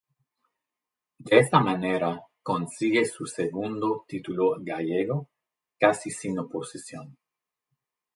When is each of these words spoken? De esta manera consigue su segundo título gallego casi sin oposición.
De 1.19 1.37
esta 1.37 1.59
manera 1.59 2.19
consigue 2.41 3.05
su 3.05 3.27
segundo 3.27 4.03
título 4.07 4.55
gallego 4.59 5.29
casi 5.77 6.09
sin 6.09 6.39
oposición. 6.39 7.15